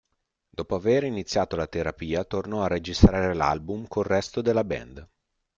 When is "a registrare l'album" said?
2.63-3.85